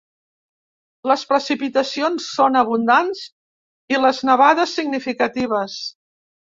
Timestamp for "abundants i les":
2.63-4.27